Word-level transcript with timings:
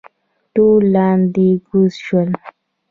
ټول 0.53 0.79
لاندې 0.95 1.47
کوز 1.67 1.93
شول. 2.05 2.29